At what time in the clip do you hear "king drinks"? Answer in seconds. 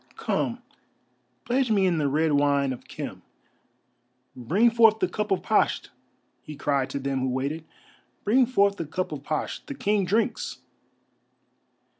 9.75-10.57